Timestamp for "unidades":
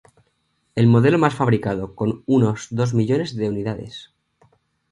3.49-4.11